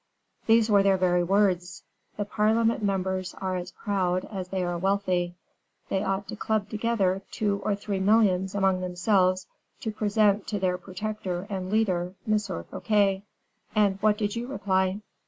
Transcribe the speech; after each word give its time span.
"These 0.47 0.67
were 0.71 0.81
their 0.81 0.97
very 0.97 1.23
words: 1.23 1.83
'The 2.17 2.25
parliament 2.25 2.81
members 2.81 3.35
are 3.35 3.55
as 3.55 3.71
proud 3.71 4.25
as 4.31 4.47
they 4.47 4.63
are 4.63 4.75
wealthy; 4.75 5.35
they 5.89 6.03
ought 6.03 6.27
to 6.29 6.35
club 6.35 6.69
together 6.69 7.21
two 7.29 7.61
or 7.63 7.75
three 7.75 7.99
millions 7.99 8.55
among 8.55 8.81
themselves, 8.81 9.45
to 9.81 9.91
present 9.91 10.47
to 10.47 10.59
their 10.59 10.79
protector 10.79 11.45
and 11.51 11.69
leader, 11.71 12.15
M. 12.27 12.39
Fouquet.'" 12.39 13.21
"And 13.75 13.99
what 14.01 14.17
did 14.17 14.35
you 14.35 14.47
reply?" 14.47 15.01